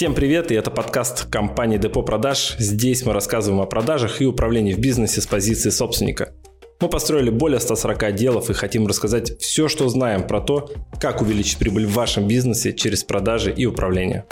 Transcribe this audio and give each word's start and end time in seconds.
Всем 0.00 0.14
привет, 0.14 0.50
и 0.50 0.54
это 0.54 0.70
подкаст 0.70 1.26
компании 1.26 1.76
Депо 1.76 2.02
Продаж. 2.02 2.56
Здесь 2.58 3.04
мы 3.04 3.12
рассказываем 3.12 3.60
о 3.60 3.66
продажах 3.66 4.22
и 4.22 4.24
управлении 4.24 4.72
в 4.72 4.78
бизнесе 4.78 5.20
с 5.20 5.26
позиции 5.26 5.68
собственника. 5.68 6.32
Мы 6.80 6.88
построили 6.88 7.28
более 7.28 7.60
140 7.60 8.04
отделов 8.04 8.48
и 8.48 8.54
хотим 8.54 8.86
рассказать 8.86 9.38
все, 9.42 9.68
что 9.68 9.90
знаем 9.90 10.26
про 10.26 10.40
то, 10.40 10.72
как 10.98 11.20
увеличить 11.20 11.58
прибыль 11.58 11.84
в 11.84 11.92
вашем 11.92 12.26
бизнесе 12.26 12.72
через 12.72 13.04
продажи 13.04 13.52
и 13.52 13.66
управление. 13.66 14.24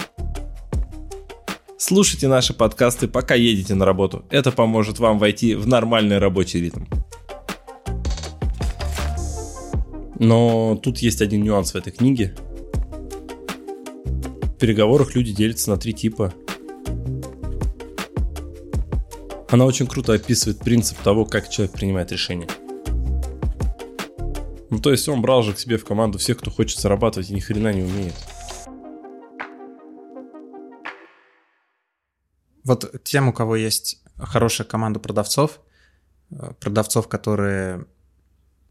Слушайте 1.76 2.28
наши 2.28 2.54
подкасты, 2.54 3.06
пока 3.06 3.34
едете 3.34 3.74
на 3.74 3.84
работу. 3.84 4.24
Это 4.30 4.50
поможет 4.50 4.98
вам 4.98 5.18
войти 5.18 5.54
в 5.54 5.66
нормальный 5.66 6.16
рабочий 6.16 6.62
ритм. 6.62 6.84
Но 10.18 10.80
тут 10.82 11.00
есть 11.00 11.20
один 11.20 11.42
нюанс 11.42 11.72
в 11.72 11.76
этой 11.76 11.92
книге– 11.92 12.34
переговорах 14.58 15.14
люди 15.14 15.32
делятся 15.32 15.70
на 15.70 15.76
три 15.76 15.94
типа. 15.94 16.34
Она 19.50 19.64
очень 19.64 19.86
круто 19.86 20.12
описывает 20.12 20.58
принцип 20.58 20.98
того, 20.98 21.24
как 21.24 21.48
человек 21.48 21.74
принимает 21.74 22.12
решения. 22.12 22.48
Ну, 24.70 24.78
то 24.80 24.90
есть 24.90 25.08
он 25.08 25.22
брал 25.22 25.42
же 25.42 25.54
к 25.54 25.58
себе 25.58 25.78
в 25.78 25.84
команду 25.84 26.18
всех, 26.18 26.38
кто 26.38 26.50
хочет 26.50 26.78
зарабатывать 26.78 27.30
и 27.30 27.34
ни 27.34 27.40
хрена 27.40 27.72
не 27.72 27.82
умеет. 27.82 28.14
Вот 32.64 33.02
тем, 33.02 33.28
у 33.28 33.32
кого 33.32 33.56
есть 33.56 34.02
хорошая 34.18 34.66
команда 34.66 35.00
продавцов, 35.00 35.60
э, 36.30 36.52
продавцов, 36.60 37.08
которые 37.08 37.86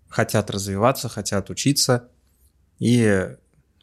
хотят 0.08 0.52
развиваться, 0.52 1.10
хотят 1.10 1.49
учиться, 1.49 2.12
и 2.77 3.35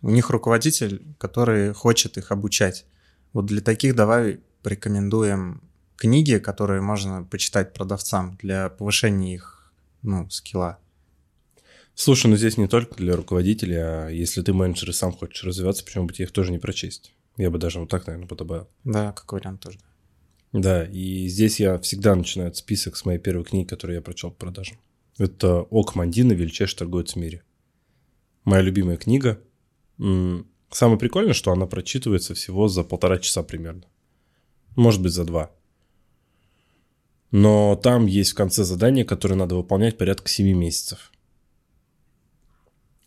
у 0.04 0.10
них 0.10 0.28
руководитель, 0.28 1.02
который 1.16 1.72
хочет 1.72 2.18
их 2.18 2.30
обучать. 2.30 2.84
Вот 3.32 3.46
для 3.46 3.62
таких 3.62 3.96
давай 3.96 4.41
порекомендуем 4.62 5.62
книги, 5.97 6.36
которые 6.36 6.83
можно 6.83 7.24
почитать 7.24 7.72
продавцам 7.72 8.36
для 8.42 8.69
повышения 8.69 9.32
их 9.32 9.72
ну, 10.02 10.28
скилла. 10.28 10.78
Слушай, 11.94 12.27
ну 12.27 12.36
здесь 12.36 12.58
не 12.58 12.69
только 12.69 12.97
для 12.97 13.16
руководителей, 13.16 13.77
а 13.77 14.08
если 14.08 14.42
ты 14.42 14.52
менеджер 14.52 14.91
и 14.91 14.92
сам 14.92 15.10
хочешь 15.10 15.42
развиваться, 15.42 15.82
почему 15.82 16.05
бы 16.05 16.12
тебе 16.12 16.27
их 16.27 16.32
тоже 16.32 16.52
не 16.52 16.58
прочесть? 16.58 17.14
Я 17.38 17.50
бы 17.50 17.56
даже 17.56 17.80
вот 17.80 17.88
так, 17.88 18.06
наверное, 18.06 18.28
подобавил. 18.28 18.69
Да, 18.84 19.12
как 19.12 19.32
вариант 19.32 19.62
тоже. 19.62 19.78
Да, 20.52 20.84
и 20.84 21.28
здесь 21.28 21.60
я 21.60 21.78
всегда 21.78 22.14
начинаю 22.14 22.52
список 22.55 22.97
с 22.97 23.06
моей 23.06 23.19
первой 23.19 23.44
книги, 23.44 23.66
которую 23.66 23.97
я 23.97 24.02
прочел 24.02 24.30
по 24.30 24.36
продажам. 24.36 24.77
Это 25.16 25.62
«Ок 25.62 25.94
Мандина. 25.94 26.34
Величайший 26.34 26.77
торговец 26.77 27.14
в 27.14 27.16
мире». 27.16 27.42
Моя 28.44 28.60
любимая 28.60 28.98
книга– 28.98 29.41
Самое 29.98 30.98
прикольное, 30.98 31.34
что 31.34 31.53
она 31.53 31.67
прочитывается 31.67 32.34
всего 32.34 32.69
за 32.69 32.83
полтора 32.83 33.19
часа 33.19 33.42
примерно. 33.42 33.84
Может 34.77 35.03
быть, 35.03 35.12
за 35.12 35.25
два. 35.25 35.53
Но 37.31 37.77
там 37.77 38.06
есть 38.06 38.33
в 38.33 38.34
конце 38.34 38.65
задание, 38.65 39.05
которое 39.05 39.34
надо 39.34 39.55
выполнять 39.55 39.98
порядка 39.98 40.28
7 40.28 40.56
месяцев. 40.56 41.12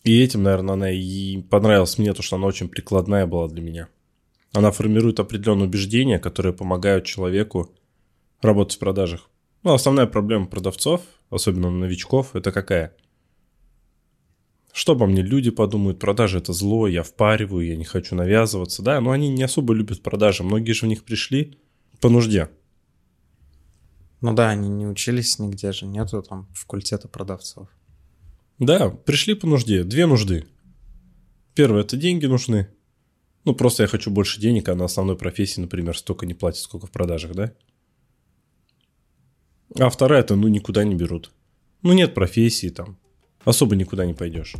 И 0.04 0.22
этим, 0.22 0.44
наверное, 0.44 0.74
она 0.74 0.92
и 0.92 1.42
понравилась 1.42 1.98
мне, 1.98 2.14
то, 2.14 2.22
что 2.22 2.38
она 2.38 2.48
очень 2.48 2.70
прикладная 2.70 3.26
была 3.26 3.48
для 3.50 3.62
меня. 3.62 3.90
Она 4.54 4.72
формирует 4.72 5.20
определенные 5.20 5.68
убеждения, 5.68 6.20
которые 6.20 6.54
помогают 6.54 7.06
человеку 7.06 7.74
работать 8.42 8.78
в 8.78 8.80
продажах. 8.80 9.30
Ну, 9.64 9.74
основная 9.74 10.08
проблема 10.08 10.48
продавцов, 10.48 11.02
особенно 11.30 11.70
новичков, 11.70 12.36
это 12.36 12.52
какая– 12.52 12.96
что 14.78 14.92
обо 14.92 15.08
мне 15.08 15.24
люди 15.24 15.50
подумают, 15.50 15.98
продажи 15.98 16.38
это 16.38 16.54
зло, 16.54 16.88
я 16.88 17.02
впариваю, 17.02 17.66
я 17.66 17.76
не 17.76 17.84
хочу 17.84 18.14
навязываться, 18.14 18.84
да, 18.84 19.02
но 19.02 19.10
они 19.10 19.28
не 19.28 19.42
особо 19.42 19.74
любят 19.74 20.04
продажи, 20.04 20.44
многие 20.44 20.74
же 20.74 20.86
в 20.86 20.90
них 20.90 21.04
пришли 21.04 21.58
по 22.00 22.10
нужде. 22.10 22.52
Ну 24.22 24.36
да, 24.36 24.52
они 24.52 24.70
не 24.70 24.86
учились 24.86 25.40
нигде 25.40 25.72
же, 25.72 25.88
нету 25.88 26.22
там 26.22 26.48
факультета 26.54 27.08
продавцов. 27.08 27.68
Да, 28.60 28.92
пришли 28.92 29.34
по 29.34 29.48
нужде, 29.48 29.84
две 29.84 30.06
нужды. 30.06 30.46
Первое, 31.56 31.82
это 31.82 31.98
деньги 31.98 32.28
нужны. 32.28 32.70
Ну, 33.46 33.56
просто 33.56 33.82
я 33.82 33.88
хочу 33.88 34.12
больше 34.12 34.40
денег, 34.40 34.70
а 34.70 34.76
на 34.76 34.86
основной 34.86 35.18
профессии, 35.18 35.60
например, 35.60 35.98
столько 35.98 36.28
не 36.28 36.36
платят, 36.36 36.62
сколько 36.62 36.86
в 36.86 36.92
продажах, 36.92 37.34
да? 37.34 37.52
А 39.80 39.90
вторая, 39.90 40.20
это, 40.20 40.36
ну, 40.36 40.48
никуда 40.50 40.84
не 40.84 40.94
берут. 40.94 41.32
Ну, 41.82 41.94
нет 41.94 42.14
профессии 42.14 42.70
там, 42.70 43.00
особо 43.48 43.76
никуда 43.76 44.06
не 44.06 44.14
пойдешь. 44.14 44.56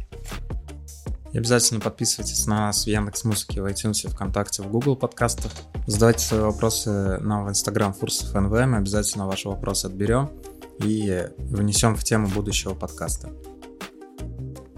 И 1.34 1.38
обязательно 1.38 1.82
подписывайтесь 1.82 2.48
на 2.48 2.68
нас 2.68 2.86
в 2.86 2.88
Яндекс 2.88 3.26
Музыке, 3.26 3.62
в 3.62 3.66
iTunes, 3.66 4.10
ВКонтакте, 4.10 4.64
в 4.64 4.72
Google 4.72 4.96
подкастах. 4.96 5.52
Задавайте 5.86 6.26
свои 6.26 6.40
вопросы 6.40 7.20
нам 7.20 7.46
в 7.46 7.50
Instagram 7.50 7.94
Фурсов 7.94 8.34
НВ, 8.34 8.52
мы 8.52 8.78
обязательно 8.78 9.28
ваши 9.28 9.50
вопросы 9.50 9.88
отберем 9.88 10.32
и 10.80 11.28
внесем 11.38 11.96
в 11.96 12.04
тему 12.04 12.28
будущего 12.28 12.74
подкаста. 12.74 13.30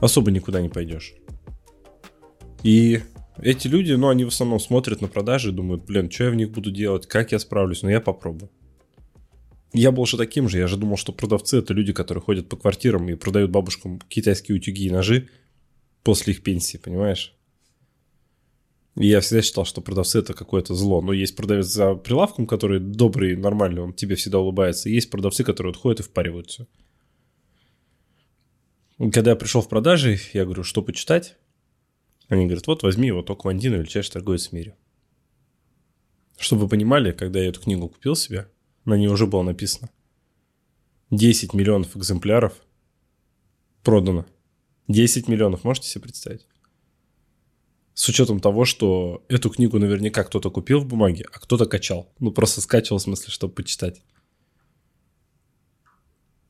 Особо 0.02 0.32
никуда 0.32 0.60
не 0.62 0.70
пойдешь. 0.70 1.14
И 2.64 3.02
эти 3.38 3.68
люди, 3.68 3.94
ну, 3.94 4.10
они 4.10 4.26
в 4.26 4.30
основном 4.30 4.60
смотрят 4.60 5.02
на 5.02 5.08
продажи 5.08 5.50
и 5.50 5.54
думают, 5.54 5.86
блин, 5.86 6.10
что 6.10 6.26
я 6.26 6.32
в 6.32 6.36
них 6.36 6.52
буду 6.52 6.72
делать, 6.72 7.06
как 7.08 7.32
я 7.32 7.40
справлюсь, 7.40 7.84
но 7.84 7.92
я 7.92 8.02
попробую. 8.02 8.50
Я 9.72 9.92
был 9.92 10.06
же 10.06 10.18
таким 10.18 10.50
же, 10.50 10.58
я 10.58 10.68
же 10.68 10.78
думал, 10.78 10.98
что 10.98 11.14
продавцы 11.14 11.60
это 11.60 11.74
люди, 11.74 11.94
которые 11.94 12.24
ходят 12.24 12.50
по 12.50 12.58
квартирам 12.58 13.08
и 13.10 13.16
продают 13.16 13.52
бабушкам 13.52 14.00
китайские 14.10 14.58
утюги 14.58 14.86
и 14.86 14.92
ножи 14.92 15.30
после 16.04 16.34
их 16.34 16.42
пенсии, 16.42 16.78
понимаешь? 16.78 17.36
И 18.96 19.08
я 19.08 19.22
всегда 19.22 19.42
считал, 19.42 19.66
что 19.66 19.82
продавцы 19.82 20.20
это 20.20 20.34
какое-то 20.34 20.74
зло. 20.74 21.02
Но 21.02 21.14
есть 21.14 21.36
продавец 21.36 21.68
за 21.68 21.96
прилавком, 21.96 22.48
который 22.48 22.80
добрый, 22.80 23.36
нормальный, 23.36 23.82
он 23.82 23.94
тебе 23.94 24.16
всегда 24.16 24.40
улыбается. 24.40 24.90
И 24.90 24.94
есть 24.94 25.10
продавцы, 25.10 25.44
которые 25.44 25.72
вот 25.74 25.82
ходят 25.82 26.00
и 26.00 26.04
впаривают 26.04 26.50
все. 26.50 26.68
Когда 28.98 29.32
я 29.32 29.36
пришел 29.38 29.62
в 29.62 29.70
продажи, 29.70 30.20
я 30.34 30.44
говорю, 30.44 30.64
что 30.64 30.82
почитать? 30.82 31.38
Они 32.28 32.46
говорят, 32.46 32.68
вот 32.68 32.84
возьми 32.84 33.12
вот 33.12 33.30
Оквандина, 33.30 33.76
величайший 33.76 34.12
торговец 34.12 34.50
в 34.50 34.52
мире. 34.52 34.76
Чтобы 36.38 36.64
вы 36.64 36.68
понимали, 36.68 37.12
когда 37.12 37.40
я 37.40 37.50
эту 37.50 37.62
книгу 37.62 37.88
купил 37.88 38.16
себе, 38.16 38.50
на 38.86 38.96
ней 38.96 39.08
уже 39.08 39.28
было 39.28 39.44
написано. 39.44 39.90
10 41.12 41.54
миллионов 41.54 41.96
экземпляров 41.98 42.54
продано. 43.84 44.26
10 44.88 45.28
миллионов, 45.28 45.64
можете 45.64 45.88
себе 45.88 46.04
представить? 46.04 46.48
С 47.94 48.08
учетом 48.08 48.40
того, 48.40 48.66
что 48.66 49.24
эту 49.28 49.50
книгу 49.50 49.78
наверняка 49.78 50.24
кто-то 50.24 50.50
купил 50.50 50.80
в 50.80 50.86
бумаге, 50.86 51.26
а 51.32 51.40
кто-то 51.40 51.66
качал. 51.66 52.12
Ну, 52.20 52.32
просто 52.32 52.62
скачивал, 52.62 53.00
в 53.00 53.02
смысле, 53.02 53.32
чтобы 53.32 53.54
почитать. 53.54 54.02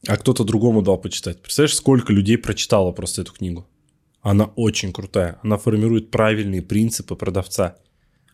А 0.07 0.15
кто-то 0.17 0.43
другому 0.43 0.81
дал 0.81 0.97
почитать. 0.97 1.41
Представляешь, 1.41 1.75
сколько 1.75 2.13
людей 2.13 2.37
прочитало 2.37 2.91
просто 2.91 3.23
эту 3.23 3.33
книгу? 3.33 3.67
Она 4.21 4.45
очень 4.55 4.93
крутая. 4.93 5.39
Она 5.43 5.57
формирует 5.57 6.11
правильные 6.11 6.61
принципы 6.61 7.15
продавца. 7.15 7.77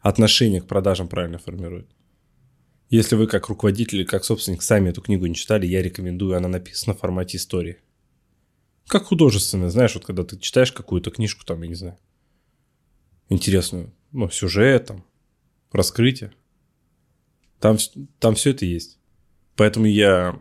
Отношение 0.01 0.62
к 0.62 0.67
продажам 0.67 1.07
правильно 1.07 1.38
формирует. 1.38 1.88
Если 2.90 3.16
вы 3.16 3.28
как 3.28 3.50
руководитель 3.50 4.00
или 4.00 4.06
как 4.06 4.23
собственник 4.23 4.62
сами 4.62 4.90
эту 4.90 5.01
книгу 5.01 5.25
не 5.25 5.35
читали, 5.35 5.66
я 5.66 5.81
рекомендую, 5.81 6.38
она 6.38 6.47
написана 6.47 6.96
в 6.96 7.00
формате 7.00 7.38
истории. 7.38 7.78
Как 8.88 9.06
художественная, 9.06 9.69
знаешь, 9.69 9.96
вот 9.96 10.06
когда 10.06 10.23
ты 10.23 10.38
читаешь 10.38 10.72
какую-то 10.72 11.09
книжку, 11.09 11.44
там, 11.45 11.62
я 11.63 11.68
не 11.68 11.75
знаю, 11.75 11.97
интересную, 13.29 13.91
ну, 14.12 14.29
сюжет, 14.29 14.85
там, 14.85 15.06
раскрытие. 15.72 16.34
Там, 17.59 17.78
там 18.19 18.35
все 18.35 18.51
это 18.51 18.66
есть. 18.66 19.00
Поэтому 19.56 19.88
я 19.88 20.40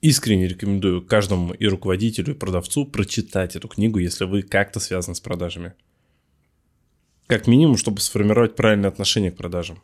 искренне 0.00 0.46
рекомендую 0.46 1.04
каждому 1.04 1.52
и 1.52 1.66
руководителю, 1.66 2.34
и 2.34 2.38
продавцу 2.38 2.86
прочитать 2.86 3.56
эту 3.56 3.66
книгу, 3.66 3.98
если 3.98 4.24
вы 4.24 4.42
как-то 4.42 4.78
связаны 4.78 5.16
с 5.16 5.20
продажами. 5.20 5.74
Как 7.26 7.46
минимум, 7.46 7.76
чтобы 7.76 8.00
сформировать 8.00 8.54
правильное 8.54 8.88
отношение 8.88 9.32
к 9.32 9.36
продажам. 9.36 9.82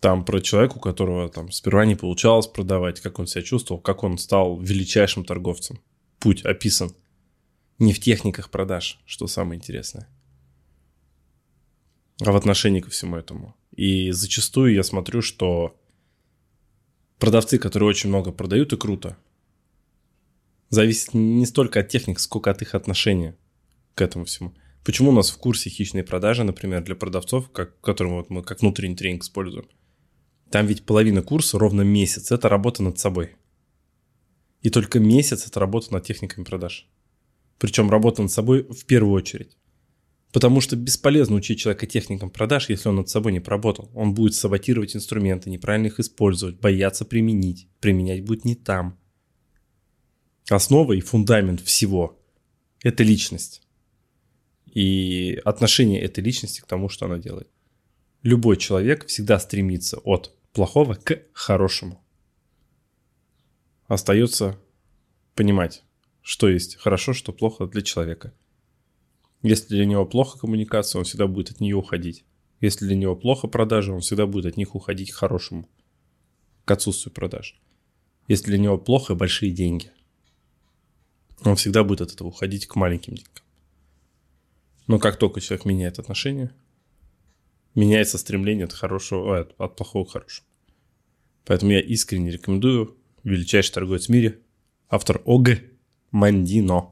Там 0.00 0.24
про 0.24 0.40
человека, 0.40 0.76
у 0.76 0.80
которого 0.80 1.28
там 1.28 1.50
сперва 1.50 1.84
не 1.84 1.96
получалось 1.96 2.46
продавать, 2.46 3.00
как 3.00 3.18
он 3.18 3.26
себя 3.26 3.42
чувствовал, 3.42 3.80
как 3.80 4.04
он 4.04 4.16
стал 4.18 4.60
величайшим 4.60 5.24
торговцем. 5.24 5.80
Путь 6.20 6.44
описан. 6.44 6.94
Не 7.78 7.92
в 7.92 8.00
техниках 8.00 8.50
продаж, 8.50 9.00
что 9.06 9.26
самое 9.26 9.58
интересное, 9.58 10.08
а 12.20 12.32
в 12.32 12.36
отношении 12.36 12.80
ко 12.80 12.90
всему 12.90 13.16
этому. 13.16 13.54
И 13.76 14.10
зачастую 14.10 14.74
я 14.74 14.82
смотрю, 14.82 15.22
что 15.22 15.76
продавцы, 17.18 17.58
которые 17.58 17.88
очень 17.88 18.08
много 18.08 18.32
продают 18.32 18.72
и 18.72 18.76
круто, 18.76 19.16
зависит 20.70 21.14
не 21.14 21.46
столько 21.46 21.80
от 21.80 21.88
техник, 21.88 22.18
сколько 22.18 22.50
от 22.50 22.62
их 22.62 22.74
отношения 22.74 23.36
к 23.94 24.00
этому 24.02 24.24
всему. 24.24 24.54
Почему 24.84 25.10
у 25.10 25.14
нас 25.14 25.30
в 25.30 25.38
курсе 25.38 25.70
хищные 25.70 26.02
продажи, 26.02 26.44
например, 26.44 26.82
для 26.82 26.96
продавцов, 26.96 27.50
как, 27.50 27.80
которым 27.80 28.14
вот 28.14 28.30
мы 28.30 28.42
как 28.42 28.60
внутренний 28.60 28.96
тренинг 28.96 29.22
используем, 29.22 29.68
там 30.50 30.66
ведь 30.66 30.84
половина 30.84 31.22
курса, 31.22 31.58
ровно 31.58 31.82
месяц, 31.82 32.32
это 32.32 32.48
работа 32.48 32.82
над 32.82 32.98
собой. 32.98 33.36
И 34.62 34.70
только 34.70 34.98
месяц 34.98 35.46
это 35.46 35.60
работа 35.60 35.92
над 35.92 36.04
техниками 36.04 36.44
продаж. 36.44 36.88
Причем 37.58 37.90
работа 37.90 38.22
над 38.22 38.30
собой 38.30 38.62
в 38.62 38.84
первую 38.86 39.12
очередь. 39.14 39.56
Потому 40.32 40.60
что 40.60 40.76
бесполезно 40.76 41.36
учить 41.36 41.58
человека 41.58 41.86
техникам 41.86 42.30
продаж, 42.30 42.68
если 42.68 42.88
он 42.88 42.96
над 42.96 43.08
собой 43.08 43.32
не 43.32 43.40
поработал. 43.40 43.90
Он 43.94 44.14
будет 44.14 44.34
саботировать 44.34 44.94
инструменты, 44.94 45.48
неправильно 45.48 45.86
их 45.86 46.00
использовать, 46.00 46.60
бояться 46.60 47.04
применить. 47.04 47.68
Применять 47.80 48.24
будет 48.24 48.44
не 48.44 48.54
там. 48.54 48.98
Основа 50.48 50.92
и 50.92 51.00
фундамент 51.00 51.60
всего– 51.60 52.18
это 52.82 53.02
личность. 53.02 53.62
И 54.66 55.40
отношение 55.44 56.00
этой 56.00 56.22
личности 56.22 56.60
к 56.60 56.66
тому, 56.66 56.88
что 56.88 57.06
она 57.06 57.18
делает. 57.18 57.50
Любой 58.22 58.56
человек 58.56 59.06
всегда 59.06 59.38
стремится 59.38 59.98
от 59.98 60.37
плохого 60.58 60.94
к 60.94 61.22
хорошему. 61.32 62.04
Остается 63.86 64.58
понимать, 65.34 65.84
что 66.20 66.48
есть 66.48 66.76
хорошо, 66.76 67.12
что 67.14 67.32
плохо 67.32 67.66
для 67.66 67.82
человека– 67.82 68.34
если 69.42 69.68
для 69.68 69.86
него 69.86 70.04
плохо 70.04 70.38
коммуникация, 70.38 70.98
он 70.98 71.04
всегда 71.04 71.26
будет 71.26 71.50
от 71.50 71.60
нее 71.60 71.76
уходить. 71.76 72.24
Если 72.60 72.86
для 72.86 72.96
него 72.96 73.14
плохо 73.14 73.46
продажи, 73.46 73.92
он 73.92 74.00
всегда 74.00 74.26
будет 74.26 74.46
от 74.46 74.56
них 74.56 74.74
уходить 74.74 75.12
к 75.12 75.14
хорошему, 75.14 75.68
к 76.64 76.70
отсутствию 76.70 77.14
продаж. 77.14 77.60
Если 78.26 78.46
для 78.46 78.58
него 78.58 78.78
плохо 78.78 79.14
большие 79.14 79.52
деньги, 79.52 79.92
он 81.44 81.54
всегда 81.54 81.84
будет 81.84 82.00
от 82.00 82.12
этого 82.12 82.28
уходить 82.28 82.66
к 82.66 82.74
маленьким 82.74 83.14
деньгам. 83.14 83.44
Но 84.88 84.98
как 84.98 85.18
только 85.18 85.40
человек 85.40 85.66
меняет 85.66 86.00
отношения, 86.00 86.52
меняется 87.76 88.18
стремление 88.18 88.64
от 88.64 88.72
хорошего, 88.72 89.38
от, 89.38 89.54
от 89.60 89.76
плохого 89.76 90.04
к 90.04 90.10
хорошему. 90.10 90.47
Поэтому 91.48 91.72
я 91.72 91.80
искренне 91.80 92.30
рекомендую 92.30 92.98
величайший 93.24 93.72
торговец 93.72 94.06
в 94.06 94.08
мире, 94.10 94.38
автор 94.90 95.22
ОГ 95.24 95.60
Мандино. 96.10 96.90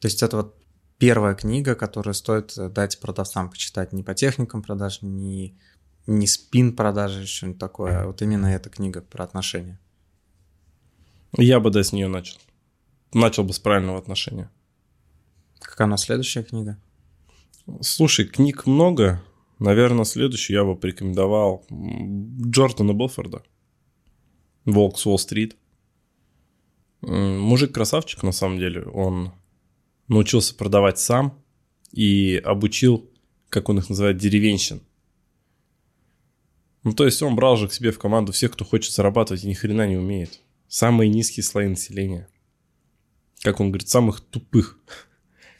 То 0.00 0.08
есть 0.08 0.22
это 0.22 0.38
вот 0.38 0.56
первая 0.96 1.34
книга, 1.34 1.74
которую 1.74 2.14
стоит 2.14 2.56
э, 2.56 2.70
дать 2.70 2.98
продавцам 2.98 3.50
почитать 3.50 3.92
не 3.92 4.02
по 4.02 4.14
техникам 4.14 4.62
продаж, 4.62 5.02
не, 5.02 5.54
не 6.06 6.26
спин 6.26 6.74
продажи, 6.74 7.26
что-нибудь 7.26 7.58
такое, 7.58 8.00
а 8.00 8.06
вот 8.06 8.22
именно 8.22 8.46
эта 8.46 8.70
книга 8.70 9.02
про 9.02 9.22
отношения. 9.22 9.78
Я 11.36 11.60
бы 11.60 11.70
да 11.70 11.84
с 11.84 11.92
нее 11.92 12.08
начал. 12.08 12.38
Начал 13.12 13.44
бы 13.44 13.52
с 13.52 13.58
правильного 13.58 13.98
отношения. 13.98 14.50
Какая 15.58 15.86
у 15.86 15.90
нас 15.90 16.04
следующая 16.04 16.42
книга? 16.42 16.80
Слушай, 17.82 18.24
книг 18.24 18.64
много. 18.64 19.22
Наверное, 19.58 20.04
следующую 20.04 20.56
я 20.56 20.64
бы 20.64 20.74
порекомендовал 20.74 21.66
Джордана 21.70 22.94
Белфорда. 22.94 23.42
«Волк 24.64 24.98
с 24.98 25.06
Уолл-стрит». 25.06 25.56
Мужик 27.00 27.72
красавчик, 27.72 28.22
на 28.22 28.32
самом 28.32 28.58
деле. 28.58 28.82
Он 28.84 29.32
научился 30.08 30.54
продавать 30.54 30.98
сам 30.98 31.38
и 31.92 32.40
обучил, 32.44 33.10
как 33.48 33.68
он 33.68 33.78
их 33.78 33.88
называет, 33.88 34.16
деревенщин. 34.16 34.82
Ну, 36.82 36.92
то 36.92 37.04
есть 37.04 37.22
он 37.22 37.34
брал 37.34 37.56
же 37.56 37.68
к 37.68 37.72
себе 37.72 37.92
в 37.92 37.98
команду 37.98 38.32
всех, 38.32 38.52
кто 38.52 38.64
хочет 38.64 38.92
зарабатывать 38.92 39.44
и 39.44 39.48
ни 39.48 39.54
хрена 39.54 39.86
не 39.86 39.96
умеет. 39.96 40.40
Самые 40.68 41.08
низкие 41.08 41.44
слои 41.44 41.68
населения. 41.68 42.28
Как 43.40 43.60
он 43.60 43.68
говорит, 43.68 43.88
самых 43.88 44.20
тупых 44.20 44.78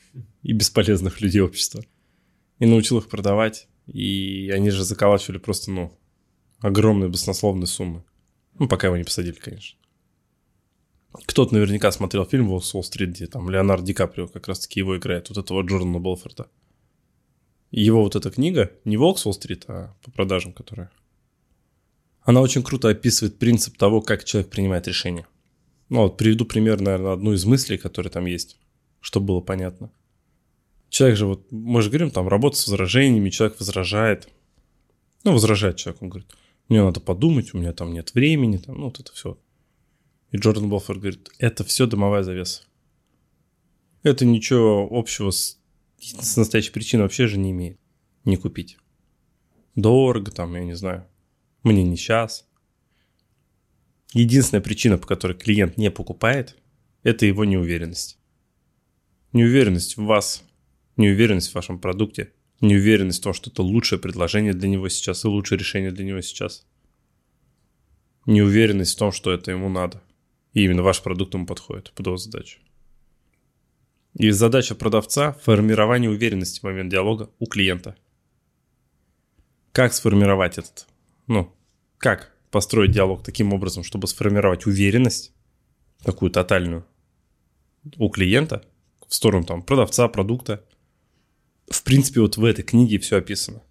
и 0.42 0.52
бесполезных 0.52 1.20
людей 1.20 1.40
общества. 1.40 1.84
И 2.58 2.66
научил 2.66 2.98
их 2.98 3.08
продавать. 3.08 3.68
И 3.86 4.50
они 4.54 4.70
же 4.70 4.84
заколачивали 4.84 5.38
просто, 5.38 5.70
ну, 5.70 5.98
огромные 6.60 7.08
баснословные 7.08 7.66
суммы. 7.66 8.04
Ну, 8.58 8.68
пока 8.68 8.86
его 8.86 8.96
не 8.96 9.04
посадили, 9.04 9.34
конечно. 9.34 9.78
Кто-то 11.26 11.54
наверняка 11.54 11.92
смотрел 11.92 12.24
фильм 12.24 12.48
«Волк 12.48 12.64
с 12.64 12.74
Уолл-стрит», 12.74 13.10
где 13.10 13.26
там 13.26 13.48
Леонардо 13.48 13.86
Ди 13.86 13.94
Каприо 13.94 14.26
как 14.26 14.48
раз-таки 14.48 14.80
его 14.80 14.96
играет, 14.96 15.28
вот 15.28 15.38
этого 15.38 15.62
Джордана 15.62 16.00
Белфорта. 16.00 16.48
Его 17.70 18.02
вот 18.02 18.16
эта 18.16 18.30
книга, 18.30 18.72
не 18.84 18.96
«Волк 18.96 19.18
с 19.18 19.26
Уолл-стрит», 19.26 19.64
а 19.68 19.94
по 20.02 20.10
продажам, 20.10 20.52
которая... 20.52 20.90
Она 22.22 22.40
очень 22.40 22.62
круто 22.62 22.88
описывает 22.88 23.38
принцип 23.38 23.76
того, 23.76 24.00
как 24.00 24.24
человек 24.24 24.50
принимает 24.50 24.88
решения. 24.88 25.26
Ну 25.88 26.02
вот 26.02 26.16
приведу 26.16 26.46
пример, 26.46 26.80
наверное, 26.80 27.12
одну 27.12 27.34
из 27.34 27.44
мыслей, 27.44 27.76
которые 27.76 28.10
там 28.10 28.24
есть, 28.24 28.58
чтобы 29.00 29.26
было 29.26 29.40
понятно. 29.40 29.92
Человек 30.88 31.18
же, 31.18 31.26
вот 31.26 31.52
мы 31.52 31.82
же 31.82 31.90
говорим, 31.90 32.10
там, 32.10 32.28
работа 32.28 32.56
с 32.56 32.66
возражениями, 32.66 33.30
человек 33.30 33.58
возражает. 33.58 34.28
Ну, 35.24 35.32
возражает 35.32 35.76
человек, 35.76 36.02
он 36.02 36.08
говорит, 36.08 36.34
мне 36.68 36.82
надо 36.82 37.00
подумать, 37.00 37.52
у 37.52 37.58
меня 37.58 37.72
там 37.72 37.92
нет 37.92 38.14
времени, 38.14 38.56
там, 38.56 38.78
ну, 38.78 38.84
вот 38.86 39.00
это 39.00 39.12
все. 39.12 39.38
И 40.30 40.36
Джордан 40.36 40.68
Белфорд 40.68 41.00
говорит, 41.00 41.30
это 41.38 41.64
все 41.64 41.86
домовая 41.86 42.22
завеса. 42.22 42.62
Это 44.02 44.24
ничего 44.24 44.88
общего 44.90 45.30
с, 45.30 45.58
с 45.98 46.36
настоящей 46.36 46.72
причиной 46.72 47.02
вообще 47.02 47.26
же 47.26 47.38
не 47.38 47.50
имеет. 47.52 47.78
Не 48.24 48.36
купить. 48.36 48.78
Дорого 49.74 50.30
там, 50.30 50.54
я 50.54 50.64
не 50.64 50.74
знаю. 50.74 51.06
Мне 51.62 51.82
не 51.82 51.96
сейчас. 51.96 52.46
Единственная 54.12 54.62
причина, 54.62 54.98
по 54.98 55.06
которой 55.06 55.36
клиент 55.36 55.76
не 55.76 55.90
покупает, 55.90 56.56
это 57.02 57.26
его 57.26 57.44
неуверенность. 57.44 58.18
Неуверенность 59.32 59.96
в 59.96 60.04
вас, 60.04 60.44
неуверенность 60.96 61.50
в 61.50 61.54
вашем 61.54 61.78
продукте, 61.78 62.32
неуверенность 62.60 63.20
в 63.20 63.24
том, 63.24 63.34
что 63.34 63.50
это 63.50 63.62
лучшее 63.62 63.98
предложение 63.98 64.54
для 64.54 64.68
него 64.68 64.88
сейчас 64.88 65.24
и 65.24 65.28
лучшее 65.28 65.58
решение 65.58 65.90
для 65.90 66.04
него 66.04 66.20
сейчас. 66.20 66.66
Неуверенность 68.26 68.94
в 68.94 68.98
том, 68.98 69.12
что 69.12 69.32
это 69.32 69.50
ему 69.50 69.68
надо– 69.68 70.02
и 70.54 70.64
именно 70.64 70.82
ваш 70.82 71.02
продукт 71.02 71.34
ему 71.34 71.46
подходит 71.46 71.92
под 71.92 72.06
его 72.06 72.16
задачу. 72.16 72.60
И 74.14 74.30
задача 74.30 74.76
продавца– 74.76 75.32
формирование 75.42 76.08
уверенности 76.08 76.60
в 76.60 76.62
момент 76.62 76.90
диалога 76.90 77.28
у 77.40 77.46
клиента. 77.46 77.96
Как 79.72 79.92
сформировать 79.92 80.56
этот, 80.56 80.86
ну, 81.26 81.52
как 81.98 82.32
построить 82.52 82.92
диалог 82.92 83.24
таким 83.24 83.52
образом, 83.52 83.82
чтобы 83.82 84.06
сформировать 84.06 84.66
уверенность, 84.66 85.32
такую 86.04 86.30
тотальную, 86.30 86.86
у 87.96 88.08
клиента, 88.08 88.64
в 89.08 89.14
сторону 89.14 89.44
там 89.44 89.62
продавца, 89.62 90.06
продукта. 90.06 90.64
В 91.68 91.82
принципе, 91.82 92.20
вот 92.20 92.36
в 92.36 92.44
этой 92.44 92.62
книге 92.62 92.98
все 92.98 93.18
описано 93.18 93.62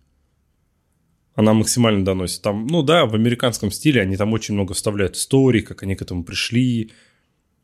она 1.35 1.53
максимально 1.53 2.05
доносит. 2.05 2.41
Там, 2.41 2.67
ну 2.67 2.83
да, 2.83 3.05
в 3.05 3.15
американском 3.15 3.71
стиле 3.71 4.01
они 4.01 4.17
там 4.17 4.33
очень 4.33 4.53
много 4.53 4.73
вставляют 4.73 5.15
истории, 5.15 5.61
как 5.61 5.83
они 5.83 5.95
к 5.95 6.01
этому 6.01 6.23
пришли, 6.23 6.91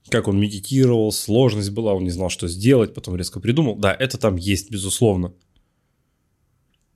как 0.10 0.28
он 0.28 0.40
медитировал, 0.40 1.12
сложность 1.12 1.72
была, 1.72 1.94
он 1.94 2.04
не 2.04 2.10
знал, 2.10 2.30
что 2.30 2.48
сделать, 2.48 2.94
потом 2.94 3.16
резко 3.16 3.40
придумал. 3.40 3.76
Да, 3.76 3.94
это 3.94 4.18
там 4.18 4.38
есть, 4.38 4.72
безусловно. 4.72 5.34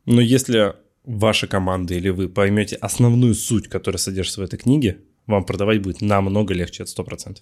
Но 0.06 0.20
если 0.20 0.74
ваша 1.04 1.48
команда 1.48 1.94
или 1.94 2.10
вы 2.10 2.28
поймете 2.28 2.76
основную 2.78 3.36
суть, 3.36 3.68
которая 3.68 4.00
содержится 4.00 4.42
в 4.42 4.44
этой 4.44 4.58
книге, 4.58 5.02
вам 5.28 5.46
продавать 5.46 5.82
будет 5.82 6.02
намного 6.02 6.54
легче, 6.54 6.84
это 6.84 7.02
100%. 7.02 7.38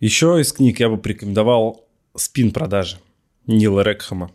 Еще 0.00 0.40
из 0.40 0.52
книг 0.52 0.80
я 0.80 0.88
бы 0.88 0.98
порекомендовал 0.98 1.88
«Спин 2.16 2.50
продажи» 2.50 2.98
Нила 3.46 3.82
Рекхама. 3.82 4.32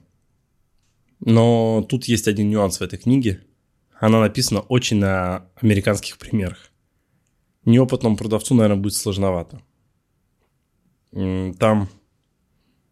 Но 1.19 1.85
тут 1.89 2.05
есть 2.05 2.27
один 2.27 2.49
нюанс 2.49 2.79
в 2.79 2.81
этой 2.81 2.97
книге 2.97 3.41
она 3.99 4.21
написана 4.21 4.61
очень 4.61 4.97
на 4.97 5.49
американских 5.55 6.17
примерах. 6.17 6.71
Неопытному 7.65 8.15
продавцу, 8.15 8.55
наверное, 8.55 8.81
будет 8.81 8.93
сложновато. 8.93 9.61
Там 11.11 11.89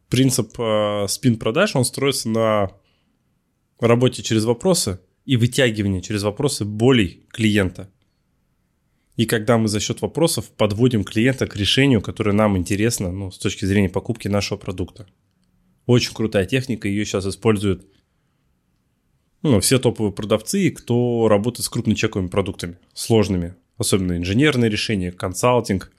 принцип 0.09 0.59
э, 0.59 1.05
спин-продаж, 1.07 1.75
он 1.75 1.85
строится 1.85 2.29
на 2.29 2.71
работе 3.79 4.21
через 4.21 4.43
вопросы 4.43 4.99
и 5.25 5.37
вытягивании 5.37 6.01
через 6.01 6.23
вопросы 6.23 6.65
болей 6.65 7.25
клиента. 7.29 7.89
И 9.15 9.25
когда 9.25 9.57
мы 9.57 9.67
за 9.67 9.79
счет 9.79 10.01
вопросов 10.01 10.49
подводим 10.49 11.03
клиента 11.03 11.47
к 11.47 11.55
решению, 11.55 12.01
которое 12.01 12.33
нам 12.33 12.57
интересно 12.57 13.11
ну, 13.11 13.31
с 13.31 13.37
точки 13.37 13.65
зрения 13.65 13.89
покупки 13.89 14.27
нашего 14.27 14.57
продукта. 14.57 15.07
Очень 15.85 16.13
крутая 16.13 16.45
техника, 16.45 16.87
ее 16.87 17.05
сейчас 17.05 17.25
используют 17.25 17.87
ну, 19.43 19.59
все 19.59 19.79
топовые 19.79 20.11
продавцы, 20.11 20.71
кто 20.71 21.27
работает 21.27 21.65
с 21.65 21.69
крупночековыми 21.69 22.27
продуктами, 22.27 22.77
сложными, 22.93 23.55
особенно 23.77 24.17
инженерные 24.17 24.69
решения, 24.69 25.11
консалтинг, 25.11 25.91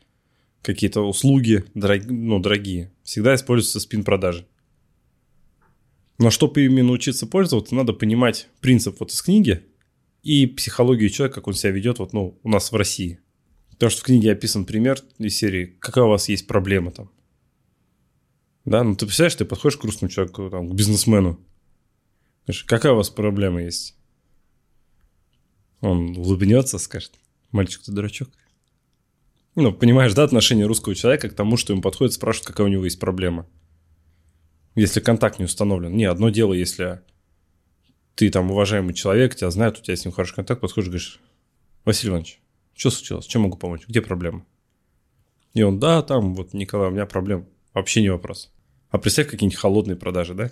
какие-то 0.63 1.03
услуги 1.03 1.65
дорог, 1.75 2.03
ну, 2.07 2.41
дорогие, 2.41 2.93
всегда 3.03 3.35
используются 3.35 3.81
спин-продажи. 3.81 4.47
Но 6.19 6.31
чтобы 6.31 6.65
ими 6.65 6.83
научиться 6.83 7.27
пользоваться, 7.27 7.75
надо 7.75 7.93
понимать 7.93 8.49
принцип 8.61 8.97
вот 8.99 9.13
из 9.13 9.23
книги 9.23 9.63
и 10.25 10.47
психологию 10.47 11.11
человека, 11.11 11.37
как 11.37 11.47
он 11.47 11.55
себя 11.55 11.71
ведет 11.71 12.01
вот, 12.01 12.13
ну, 12.13 12.39
у 12.43 12.49
нас 12.49 12.73
в 12.73 12.77
России. 12.77 13.21
Потому 13.71 13.91
что 13.91 14.01
в 14.01 14.05
книге 14.05 14.33
описан 14.33 14.65
пример 14.65 15.01
из 15.19 15.37
серии 15.37 15.77
«Какая 15.79 16.05
у 16.05 16.09
вас 16.09 16.29
есть 16.29 16.49
проблема 16.49 16.91
там?» 16.91 17.11
Да, 18.65 18.83
ну 18.83 18.97
ты 18.97 19.07
представляешь, 19.07 19.37
ты 19.37 19.45
подходишь 19.45 19.79
к 19.79 19.83
грустному 19.83 20.11
человеку, 20.11 20.51
там, 20.51 20.69
к 20.69 20.75
бизнесмену, 20.75 21.39
какая 22.67 22.93
у 22.93 22.97
вас 22.97 23.11
проблема 23.11 23.63
есть? 23.63 23.97
Он 25.81 26.17
улыбнется, 26.17 26.79
скажет, 26.79 27.13
мальчик, 27.53 27.83
ты 27.83 27.93
дурачок. 27.93 28.29
Ну, 29.55 29.73
понимаешь, 29.73 30.15
да, 30.15 30.25
отношение 30.25 30.67
русского 30.67 30.95
человека 30.95 31.29
к 31.29 31.35
тому, 31.35 31.57
что 31.57 31.73
ему 31.73 31.83
подходит, 31.83 32.15
спрашивает, 32.15 32.47
какая 32.47 32.67
у 32.67 32.71
него 32.71 32.85
есть 32.85 33.01
проблема. 33.01 33.47
Если 34.75 35.01
контакт 35.01 35.39
не 35.39 35.45
установлен. 35.45 35.97
Не, 35.97 36.05
одно 36.05 36.31
дело, 36.31 36.53
если 36.53 37.03
ты 38.15 38.31
там 38.31 38.51
уважаемый 38.51 38.95
человек, 38.95 39.35
тебя 39.35 39.51
знают, 39.51 39.79
у 39.79 39.83
тебя 39.83 39.97
с 39.97 40.05
ним 40.05 40.13
хороший 40.13 40.35
контакт, 40.35 40.61
подходишь, 40.61 40.89
говоришь, 40.89 41.21
Василий 41.85 42.11
Иванович, 42.11 42.41
что 42.75 42.91
случилось? 42.91 43.27
Чем 43.27 43.43
могу 43.43 43.57
помочь? 43.57 43.87
Где 43.89 44.01
проблема? 44.01 44.45
И 45.55 45.63
он, 45.63 45.81
да, 45.81 46.03
там 46.03 46.35
вот, 46.35 46.53
Николай, 46.55 46.89
у 46.89 46.93
меня 46.93 47.07
проблем. 47.07 47.49
Вообще 47.75 48.03
не 48.03 48.11
вопрос. 48.11 48.53
А 48.91 48.99
представь, 48.99 49.29
какие-нибудь 49.29 49.59
холодные 49.59 49.97
продажи, 49.97 50.35
да? 50.35 50.51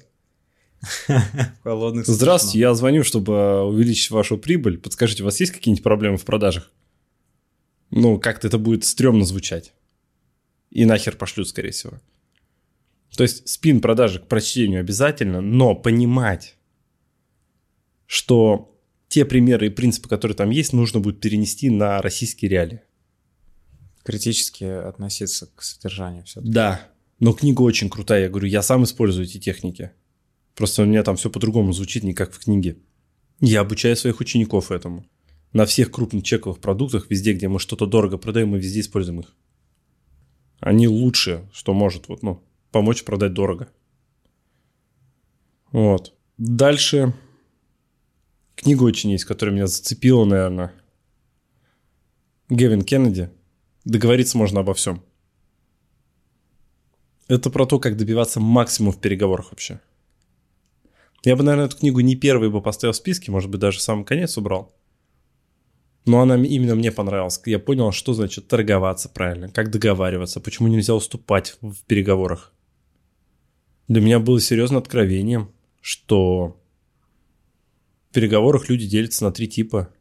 Холодных 1.63 2.07
Здравствуйте, 2.07 2.59
я 2.61 2.75
звоню, 2.75 3.03
чтобы 3.05 3.63
увеличить 3.63 4.11
вашу 4.11 4.39
прибыль. 4.39 4.79
Подскажите, 4.79 5.23
у 5.23 5.27
вас 5.27 5.41
есть 5.41 5.53
какие-нибудь 5.53 5.83
проблемы 5.83 6.17
в 6.17 6.25
продажах? 6.25 6.71
Ну, 7.91 8.19
как-то 8.19 8.49
это 8.49 8.59
будет 8.59 8.85
стрёмно 8.85 9.25
звучать. 9.25 9.73
И 10.71 10.85
нахер 10.85 11.17
пошлют, 11.17 11.49
скорее 11.49 11.71
всего. 11.71 12.01
То 13.17 13.23
есть 13.23 13.49
спин 13.49 13.81
продажи 13.81 14.19
к 14.21 14.27
прочтению 14.27 14.81
обязательно, 14.81 15.41
но 15.41 15.75
понимать, 15.75 16.57
что 18.07 18.77
те 19.09 19.25
примеры 19.25 19.69
и 19.69 19.71
принципы, 19.71 20.09
которые 20.09 20.37
там 20.37 20.51
есть, 20.51 20.73
нужно 20.73 21.01
будет 21.01 21.21
перенести 21.21 21.71
на 21.71 22.03
российские 22.03 22.51
реалии. 22.51 22.83
Критически 24.05 24.65
относиться 24.65 25.49
к 25.55 25.63
содержанию 25.63 26.25
все 26.25 26.41
Да, 26.43 26.81
но 27.19 27.33
книга 27.33 27.63
очень 27.63 27.89
крутая. 27.89 28.25
Я 28.25 28.29
говорю, 28.29 28.49
я 28.49 28.63
сам 28.63 28.85
использую 28.85 29.25
эти 29.25 29.39
техники. 29.39 29.93
Просто 30.57 30.83
у 30.83 30.87
меня 30.87 31.03
там 31.03 31.17
все 31.17 31.31
по-другому 31.31 31.73
звучит, 31.73 32.03
не 32.03 32.15
как 32.15 32.33
в 32.33 32.39
книге. 32.39 32.79
Я 33.41 33.61
обучаю 33.61 33.95
своих 33.95 34.21
учеников 34.21 34.73
этому. 34.73 35.05
На 35.53 35.67
всех 35.67 35.91
крупных 35.91 36.25
чековых 36.25 36.59
продуктах, 36.61 37.11
везде, 37.11 37.35
где 37.35 37.47
мы 37.47 37.61
что-то 37.61 37.87
дорого 37.87 38.17
продаем, 38.17 38.49
мы 38.49 38.59
везде 38.59 38.81
используем 38.81 39.21
их. 39.21 39.35
Они 40.59 40.89
лучшие, 40.89 41.49
что 41.53 41.75
может 41.75 42.09
вот, 42.09 42.23
ну, 42.23 42.43
помочь 42.73 43.05
продать 43.05 43.35
дорого. 43.35 43.69
Вот. 45.73 46.15
Дальше 46.39 47.15
книга 48.55 48.83
очень 48.85 49.11
есть, 49.11 49.27
которая 49.27 49.55
меня 49.55 49.67
зацепила, 49.67 50.25
наверное. 50.25 50.73
Гевин 52.49 52.83
Кеннеди. 52.83 53.31
Договориться 53.85 54.39
можно 54.39 54.61
обо 54.61 54.73
всем. 54.73 55.03
Это 57.29 57.51
про 57.51 57.67
то, 57.67 57.79
как 57.79 57.99
добиваться 57.99 58.41
максимум 58.41 58.93
в 58.93 59.01
переговорах 59.01 59.51
вообще. 59.51 59.81
Я 61.25 61.37
бы, 61.37 61.43
наверное, 61.43 61.67
эту 61.67 61.79
книгу 61.79 62.01
не 62.01 62.17
первой 62.17 62.51
бы 62.51 62.63
поставил 62.63 62.93
в 62.93 62.97
списке, 62.97 63.33
может 63.33 63.51
быть, 63.51 63.61
даже 63.61 63.79
в 63.79 63.83
самый 63.83 64.05
конец 64.05 64.37
убрал. 64.37 64.75
Но 66.05 66.21
она 66.21 66.37
именно 66.37 66.77
мне 66.77 66.93
понравилась. 66.93 67.41
Я 67.47 67.59
понял, 67.59 67.91
что 67.91 68.15
значит 68.15 68.47
торговаться 68.47 69.09
правильно, 69.09 69.49
как 69.49 69.71
договариваться, 69.71 70.41
почему 70.41 70.69
нельзя 70.69 70.95
уступать 70.95 71.57
в 71.61 71.83
переговорах. 71.85 72.53
Для 73.89 74.01
меня 74.01 74.21
было 74.21 74.41
серьезным 74.41 74.79
откровением, 74.79 75.53
что 75.81 76.61
в 78.11 78.15
переговорах 78.15 78.69
люди 78.69 78.87
делятся 78.87 79.25
на 79.25 79.33
три 79.33 79.49
типа. 79.49 79.93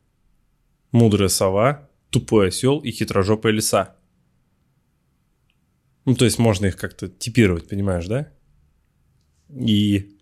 Мудрая 0.91 1.27
сова, 1.27 1.89
тупой 2.11 2.49
осел 2.49 2.79
и 2.79 2.91
хитрожопая 2.91 3.51
лиса. 3.51 3.95
Ну, 6.05 6.15
то 6.15 6.25
есть 6.25 6.37
можно 6.37 6.67
их 6.67 6.77
как-то 6.77 7.07
типировать, 7.07 7.67
понимаешь, 7.67 8.05
да? 8.05 8.31
И 9.49 10.14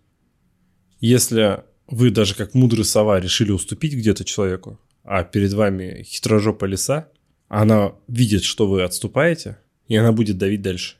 если 1.05 1.65
вы 1.87 2.11
даже 2.11 2.33
как 2.33 2.53
мудрый 2.53 2.85
сова 2.85 3.19
решили 3.19 3.51
уступить 3.51 3.93
где-то 3.93 4.23
человеку, 4.23 4.79
а 5.03 5.25
перед 5.25 5.51
вами 5.51 6.03
хитрожопая 6.03 6.69
лиса, 6.69 7.09
она 7.49 7.93
видит, 8.07 8.43
что 8.43 8.69
вы 8.69 8.83
отступаете, 8.83 9.57
и 9.89 9.97
она 9.97 10.13
будет 10.13 10.37
давить 10.37 10.61
дальше. 10.61 10.95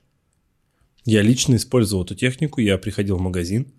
Я 1.05 1.22
лично 1.22 1.55
использовал 1.55 2.03
эту 2.03 2.15
технику, 2.15 2.60
я 2.60 2.77
приходил 2.77 3.15
в 3.15 3.22
магазин, 3.22 3.72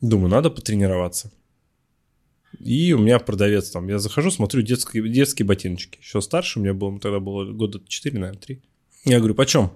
думаю, 0.00 0.30
надо 0.30 0.48
потренироваться. 0.48 1.30
И 2.58 2.94
у 2.94 2.98
меня 2.98 3.18
продавец 3.18 3.68
там, 3.68 3.88
я 3.88 3.98
захожу, 3.98 4.30
смотрю 4.30 4.62
детские, 4.62 5.06
детские 5.06 5.44
ботиночки. 5.44 5.98
Еще 5.98 6.22
старше, 6.22 6.58
у 6.58 6.62
меня 6.62 6.72
было, 6.72 6.98
тогда 6.98 7.20
было 7.20 7.44
года 7.52 7.78
4, 7.86 8.18
наверное, 8.18 8.40
3. 8.40 8.62
Я 9.04 9.18
говорю, 9.18 9.34
почем? 9.34 9.70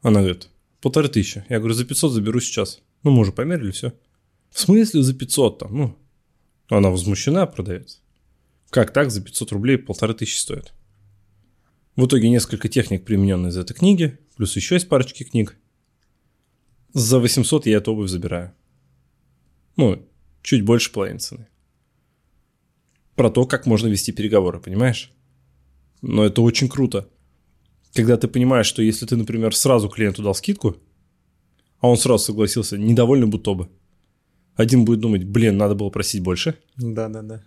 Она 0.00 0.20
говорит, 0.20 0.48
полторы 0.80 1.08
тысячи. 1.08 1.44
Я 1.50 1.58
говорю, 1.58 1.74
за 1.74 1.84
500 1.84 2.12
заберу 2.12 2.40
сейчас. 2.40 2.80
Ну, 3.02 3.10
мы 3.10 3.20
уже 3.20 3.32
померили, 3.32 3.72
все. 3.72 3.92
В 4.52 4.60
смысле 4.60 5.02
за 5.02 5.14
500 5.14 5.58
там? 5.58 5.76
Ну, 5.76 5.98
она 6.68 6.90
возмущена, 6.90 7.46
продавец. 7.46 8.02
Как 8.70 8.92
так 8.92 9.10
за 9.10 9.22
500 9.22 9.52
рублей 9.52 9.78
полторы 9.78 10.14
тысячи 10.14 10.38
стоит? 10.38 10.74
В 11.96 12.06
итоге 12.06 12.28
несколько 12.28 12.68
техник, 12.68 13.04
примененных 13.04 13.52
из 13.52 13.56
этой 13.56 13.74
книги, 13.74 14.18
плюс 14.36 14.54
еще 14.56 14.74
есть 14.74 14.88
парочки 14.88 15.24
книг. 15.24 15.56
За 16.92 17.18
800 17.18 17.66
я 17.66 17.78
эту 17.78 17.92
обувь 17.92 18.10
забираю. 18.10 18.52
Ну, 19.76 20.06
чуть 20.42 20.64
больше 20.64 20.92
половины 20.92 21.18
цены. 21.18 21.48
Про 23.14 23.30
то, 23.30 23.46
как 23.46 23.66
можно 23.66 23.88
вести 23.88 24.12
переговоры, 24.12 24.60
понимаешь? 24.60 25.12
Но 26.02 26.24
это 26.24 26.42
очень 26.42 26.68
круто. 26.68 27.08
Когда 27.94 28.16
ты 28.18 28.28
понимаешь, 28.28 28.66
что 28.66 28.82
если 28.82 29.06
ты, 29.06 29.16
например, 29.16 29.54
сразу 29.54 29.88
клиенту 29.88 30.22
дал 30.22 30.34
скидку, 30.34 30.76
а 31.80 31.88
он 31.88 31.96
сразу 31.96 32.24
согласился, 32.24 32.76
недовольный 32.76 33.26
будто 33.26 33.54
бы– 33.54 33.70
один 34.54 34.84
будет 34.84 35.00
думать, 35.00 35.24
блин, 35.24 35.56
надо 35.56 35.74
было 35.74 35.90
просить 35.90 36.22
больше. 36.22 36.58
Да-да-да. 36.76 37.42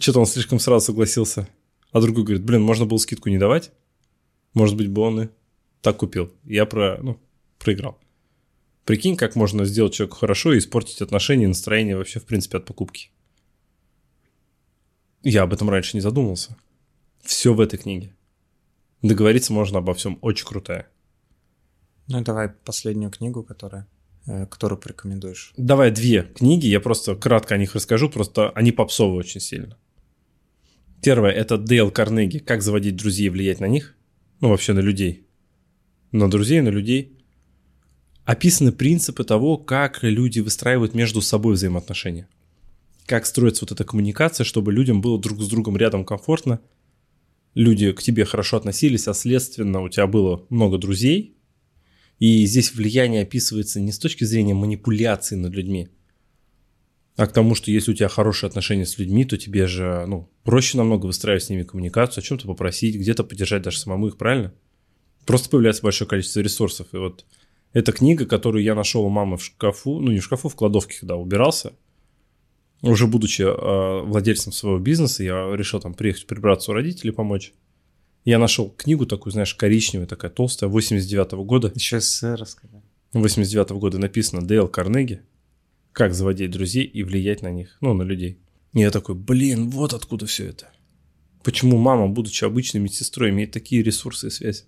что-то 0.00 0.20
он 0.20 0.26
слишком 0.26 0.58
сразу 0.58 0.86
согласился. 0.86 1.48
А 1.92 2.00
другой 2.00 2.24
говорит, 2.24 2.44
блин, 2.44 2.62
можно 2.62 2.86
было 2.86 2.98
скидку 2.98 3.28
не 3.28 3.38
давать. 3.38 3.70
Может 4.54 4.76
быть, 4.76 4.88
бы 4.88 5.02
он 5.02 5.22
и 5.22 5.28
так 5.80 5.98
купил. 5.98 6.32
Я 6.44 6.66
про, 6.66 6.98
ну, 7.02 7.20
проиграл. 7.58 7.98
Прикинь, 8.84 9.16
как 9.16 9.36
можно 9.36 9.64
сделать 9.64 9.94
человеку 9.94 10.16
хорошо 10.16 10.52
и 10.52 10.58
испортить 10.58 11.00
отношения 11.02 11.44
и 11.44 11.48
настроение 11.48 11.96
вообще, 11.96 12.20
в 12.20 12.26
принципе, 12.26 12.58
от 12.58 12.66
покупки. 12.66 13.10
Я 15.22 15.42
об 15.42 15.52
этом 15.52 15.70
раньше 15.70 15.96
не 15.96 16.00
задумывался. 16.00 16.56
Все 17.22 17.54
в 17.54 17.60
этой 17.60 17.78
книге. 17.78 18.14
Договориться 19.02 19.52
можно 19.52 19.78
обо 19.78 19.94
всем. 19.94 20.18
Очень 20.20 20.46
крутая. 20.46 20.88
Ну, 22.08 22.22
давай 22.22 22.50
последнюю 22.50 23.10
книгу, 23.10 23.42
которая 23.42 23.86
которую 24.26 24.78
порекомендуешь? 24.78 25.52
Давай 25.56 25.90
две 25.90 26.22
книги, 26.22 26.66
я 26.66 26.80
просто 26.80 27.14
кратко 27.14 27.54
о 27.54 27.58
них 27.58 27.74
расскажу, 27.74 28.08
просто 28.08 28.50
они 28.50 28.72
попсовые 28.72 29.18
очень 29.18 29.40
сильно. 29.40 29.76
Первое– 31.02 31.30
это 31.32 31.58
Дейл 31.58 31.90
Карнеги 31.90 32.38
«Как 32.38 32.62
заводить 32.62 32.96
друзей 32.96 33.26
и 33.26 33.30
влиять 33.30 33.60
на 33.60 33.66
них». 33.66 33.94
Ну, 34.40 34.48
вообще 34.48 34.72
на 34.72 34.80
людей. 34.80 35.26
На 36.12 36.30
друзей, 36.30 36.62
на 36.62 36.70
людей. 36.70 37.18
Описаны 38.24 38.72
принципы 38.72 39.22
того, 39.24 39.58
как 39.58 40.02
люди 40.02 40.40
выстраивают 40.40 40.94
между 40.94 41.20
собой 41.20 41.54
взаимоотношения. 41.54 42.26
Как 43.04 43.26
строится 43.26 43.64
вот 43.64 43.72
эта 43.72 43.84
коммуникация, 43.84 44.44
чтобы 44.44 44.72
людям 44.72 45.02
было 45.02 45.20
друг 45.20 45.42
с 45.42 45.48
другом 45.48 45.76
рядом 45.76 46.06
комфортно. 46.06 46.60
Люди 47.54 47.92
к 47.92 48.02
тебе 48.02 48.24
хорошо 48.24 48.56
относились, 48.56 49.06
а 49.06 49.12
следственно 49.12 49.82
у 49.82 49.90
тебя 49.90 50.06
было 50.06 50.46
много 50.48 50.78
друзей, 50.78 51.33
и 52.18 52.46
здесь 52.46 52.74
влияние 52.74 53.22
описывается 53.22 53.80
не 53.80 53.92
с 53.92 53.98
точки 53.98 54.24
зрения 54.24 54.54
манипуляции 54.54 55.36
над 55.36 55.52
людьми, 55.52 55.88
а 57.16 57.26
к 57.26 57.32
тому, 57.32 57.54
что 57.54 57.70
если 57.70 57.92
у 57.92 57.94
тебя 57.94 58.08
хорошие 58.08 58.48
отношения 58.48 58.86
с 58.86 58.98
людьми, 58.98 59.24
то 59.24 59.36
тебе 59.36 59.66
же 59.66 60.04
ну, 60.06 60.28
проще 60.42 60.76
намного 60.76 61.06
выстраивать 61.06 61.44
с 61.44 61.50
ними 61.50 61.62
коммуникацию, 61.62 62.22
о 62.22 62.24
чем-то 62.24 62.46
попросить, 62.46 62.96
где-то 62.96 63.22
поддержать 63.22 63.62
даже 63.62 63.78
самому 63.78 64.08
их, 64.08 64.16
правильно? 64.16 64.52
Просто 65.24 65.48
появляется 65.48 65.82
большое 65.82 66.08
количество 66.08 66.40
ресурсов. 66.40 66.88
И 66.92 66.96
вот 66.96 67.24
эта 67.72 67.92
книга, 67.92 68.26
которую 68.26 68.64
я 68.64 68.74
нашел 68.74 69.04
у 69.04 69.08
мамы 69.10 69.36
в 69.36 69.44
шкафу, 69.44 70.00
ну 70.00 70.10
не 70.10 70.18
в 70.18 70.24
шкафу, 70.24 70.48
в 70.48 70.56
кладовке, 70.56 70.98
когда 70.98 71.14
убирался, 71.14 71.72
уже 72.82 73.06
будучи 73.06 73.42
э, 73.42 74.02
владельцем 74.04 74.52
своего 74.52 74.78
бизнеса, 74.78 75.22
я 75.22 75.54
решил 75.54 75.80
там 75.80 75.94
приехать 75.94 76.26
прибраться 76.26 76.72
у 76.72 76.74
родителей, 76.74 77.12
помочь. 77.12 77.52
Я 78.24 78.38
нашел 78.38 78.70
книгу 78.70 79.04
такую, 79.04 79.32
знаешь, 79.32 79.54
коричневая, 79.54 80.06
такая 80.06 80.30
толстая, 80.30 80.70
89-го 80.70 81.44
года. 81.44 81.70
Еще 81.74 82.00
СССР 82.00 82.36
рассказали. 82.40 82.82
89-го 83.12 83.78
года 83.78 83.98
написано 83.98 84.46
Дейл 84.46 84.66
Карнеги 84.66 85.20
«Как 85.92 86.14
заводить 86.14 86.50
друзей 86.50 86.84
и 86.84 87.02
влиять 87.02 87.42
на 87.42 87.50
них, 87.50 87.76
ну, 87.80 87.92
на 87.92 88.02
людей». 88.02 88.38
И 88.72 88.80
я 88.80 88.90
такой, 88.90 89.14
блин, 89.14 89.68
вот 89.68 89.92
откуда 89.92 90.26
все 90.26 90.46
это. 90.46 90.70
Почему 91.44 91.76
мама, 91.76 92.08
будучи 92.08 92.44
обычной 92.44 92.80
медсестрой, 92.80 93.30
имеет 93.30 93.52
такие 93.52 93.82
ресурсы 93.82 94.28
и 94.28 94.30
связи? 94.30 94.64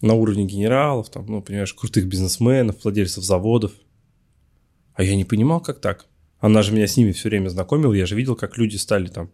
На 0.00 0.14
уровне 0.14 0.44
генералов, 0.44 1.10
там, 1.10 1.24
ну, 1.26 1.40
понимаешь, 1.40 1.72
крутых 1.72 2.06
бизнесменов, 2.06 2.82
владельцев 2.82 3.24
заводов. 3.24 3.72
А 4.92 5.04
я 5.04 5.14
не 5.14 5.24
понимал, 5.24 5.60
как 5.60 5.80
так. 5.80 6.06
Она 6.40 6.62
же 6.62 6.72
меня 6.72 6.88
с 6.88 6.96
ними 6.96 7.12
все 7.12 7.28
время 7.28 7.48
знакомила, 7.48 7.94
я 7.94 8.04
же 8.04 8.16
видел, 8.16 8.34
как 8.34 8.58
люди 8.58 8.76
стали 8.76 9.06
там 9.06 9.30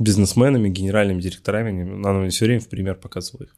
бизнесменами, 0.00 0.68
генеральными 0.68 1.20
директорами. 1.20 1.82
Она 1.82 2.14
мне 2.14 2.30
все 2.30 2.46
время 2.46 2.60
в 2.60 2.68
пример 2.68 2.96
показывала 2.96 3.44
их. 3.44 3.56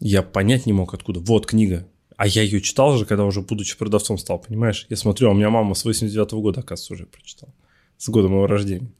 Я 0.00 0.22
понять 0.22 0.66
не 0.66 0.72
мог, 0.72 0.92
откуда. 0.94 1.20
Вот 1.20 1.46
книга. 1.46 1.88
А 2.16 2.26
я 2.26 2.42
ее 2.42 2.60
читал 2.60 2.96
же, 2.96 3.06
когда 3.06 3.24
уже 3.24 3.42
будучи 3.42 3.78
продавцом 3.78 4.18
стал, 4.18 4.40
понимаешь? 4.40 4.86
Я 4.88 4.96
смотрю, 4.96 5.28
а 5.28 5.30
у 5.30 5.34
меня 5.34 5.50
мама 5.50 5.74
с 5.74 5.84
89 5.84 6.32
-го 6.32 6.40
года, 6.40 6.60
оказывается, 6.60 6.94
уже 6.94 7.06
прочитала. 7.06 7.54
С 7.98 8.08
года 8.08 8.28
моего 8.28 8.46
рождения. 8.46 8.90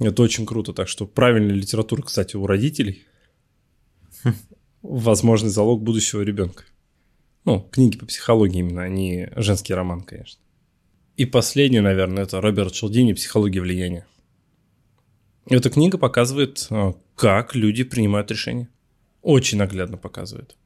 Это 0.00 0.22
очень 0.22 0.46
круто. 0.46 0.72
Так 0.72 0.88
что 0.88 1.06
правильная 1.06 1.54
литература, 1.54 2.02
кстати, 2.02 2.36
у 2.36 2.46
родителей. 2.46 3.04
возможный 4.82 5.50
залог 5.50 5.82
будущего 5.82 6.22
ребенка. 6.22 6.64
Ну, 7.44 7.60
книги 7.60 7.96
по 7.96 8.06
психологии 8.06 8.60
именно, 8.60 8.82
а 8.82 8.88
не 8.88 9.30
женский 9.36 9.74
роман, 9.74 10.02
конечно. 10.02 10.40
И 11.18 11.26
последний, 11.26 11.80
наверное, 11.80 12.22
это 12.22 12.40
Роберт 12.40 12.72
Челдини 12.72 13.12
«Психология 13.12 13.60
влияния». 13.60 14.06
Эта 15.46 15.68
книга 15.68 15.98
показывает, 15.98 16.66
а, 16.70 16.94
как 17.16 17.54
люди 17.54 17.82
принимают 17.82 18.30
решения. 18.30 18.68
Очень 19.22 19.58
наглядно 19.58 19.96
показывает. 19.96 20.56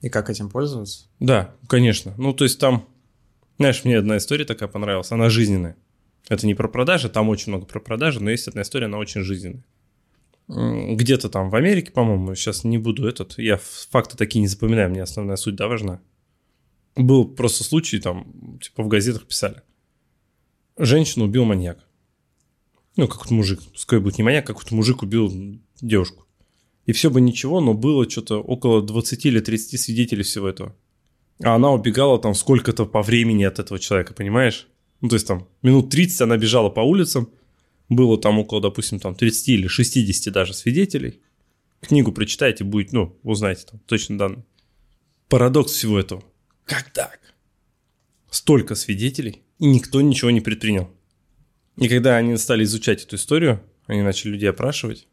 И 0.00 0.08
как 0.08 0.30
этим 0.30 0.48
пользоваться? 0.48 1.06
Да, 1.18 1.54
конечно. 1.68 2.14
Ну, 2.18 2.32
то 2.32 2.44
есть 2.44 2.60
там, 2.60 2.88
знаешь, 3.58 3.84
мне 3.84 3.98
одна 3.98 4.18
история 4.18 4.44
такая 4.44 4.68
понравилась, 4.68 5.10
она 5.10 5.28
жизненная. 5.28 5.76
Это 6.28 6.46
не 6.46 6.54
про 6.54 6.68
продажи, 6.68 7.08
там 7.08 7.28
очень 7.28 7.50
много 7.50 7.66
про 7.66 7.80
продажи, 7.80 8.22
но 8.22 8.30
есть 8.30 8.46
одна 8.46 8.62
история, 8.62 8.86
она 8.86 8.98
очень 8.98 9.22
жизненная 9.22 9.64
где-то 10.48 11.28
там 11.28 11.50
в 11.50 11.56
Америке, 11.56 11.92
по-моему, 11.92 12.34
сейчас 12.34 12.64
не 12.64 12.78
буду 12.78 13.06
этот, 13.06 13.38
я 13.38 13.58
факты 13.90 14.16
такие 14.16 14.40
не 14.40 14.48
запоминаю, 14.48 14.90
мне 14.90 15.02
основная 15.02 15.36
суть, 15.36 15.54
да, 15.54 15.68
важна. 15.68 16.00
Был 16.96 17.26
просто 17.26 17.64
случай, 17.64 17.98
там, 17.98 18.58
типа 18.60 18.82
в 18.82 18.88
газетах 18.88 19.26
писали. 19.26 19.62
Женщину 20.76 21.26
убил 21.26 21.44
маньяк. 21.44 21.86
Ну, 22.96 23.08
какой-то 23.08 23.32
мужик, 23.32 23.60
пускай 23.72 23.98
будет 23.98 24.18
не 24.18 24.24
маньяк, 24.24 24.46
какой-то 24.46 24.74
мужик 24.74 25.02
убил 25.02 25.32
девушку. 25.80 26.26
И 26.84 26.92
все 26.92 27.10
бы 27.10 27.20
ничего, 27.20 27.60
но 27.60 27.74
было 27.74 28.08
что-то 28.08 28.42
около 28.42 28.82
20 28.82 29.26
или 29.26 29.40
30 29.40 29.80
свидетелей 29.80 30.22
всего 30.22 30.48
этого. 30.48 30.76
А 31.42 31.54
она 31.54 31.72
убегала 31.72 32.18
там 32.18 32.34
сколько-то 32.34 32.86
по 32.86 33.02
времени 33.02 33.44
от 33.44 33.58
этого 33.58 33.78
человека, 33.78 34.14
понимаешь? 34.14 34.68
Ну, 35.00 35.08
то 35.08 35.16
есть 35.16 35.26
там 35.26 35.48
минут 35.62 35.90
30 35.90 36.20
она 36.22 36.36
бежала 36.36 36.70
по 36.70 36.80
улицам, 36.80 37.30
было 37.88 38.18
там 38.18 38.38
около, 38.38 38.60
допустим, 38.60 39.00
там 39.00 39.14
30 39.14 39.48
или 39.48 39.66
60 39.66 40.32
даже 40.32 40.54
свидетелей. 40.54 41.20
Книгу 41.80 42.12
прочитайте, 42.12 42.64
будет, 42.64 42.92
ну, 42.92 43.18
узнаете 43.22 43.66
там 43.70 43.80
точно 43.86 44.18
данные. 44.18 44.44
Парадокс 45.28 45.72
всего 45.72 45.98
этого. 45.98 46.22
Как 46.64 46.90
так? 46.90 47.20
Столько 48.30 48.74
свидетелей, 48.74 49.42
и 49.58 49.66
никто 49.66 50.00
ничего 50.00 50.30
не 50.30 50.40
предпринял. 50.40 50.90
И 51.76 51.88
когда 51.88 52.16
они 52.16 52.36
стали 52.36 52.64
изучать 52.64 53.04
эту 53.04 53.16
историю, 53.16 53.62
они 53.86 54.02
начали 54.02 54.32
людей 54.32 54.50
опрашивать, 54.50 55.08